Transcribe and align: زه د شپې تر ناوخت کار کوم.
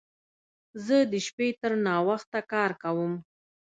زه 0.85 0.97
د 1.11 1.13
شپې 1.25 1.47
تر 1.61 1.71
ناوخت 1.85 2.31
کار 2.53 2.71
کوم. 2.83 3.13